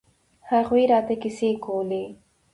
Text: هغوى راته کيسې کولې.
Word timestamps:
هغوى 0.49 0.83
راته 0.91 1.15
کيسې 1.21 1.49
کولې. 1.65 2.03